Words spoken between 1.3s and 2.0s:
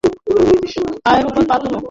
পা তোলা।